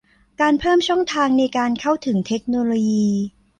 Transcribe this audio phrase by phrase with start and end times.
[0.41, 3.09] การเพิ่มช่องทางในการเข้าถึงเทคโนโลยี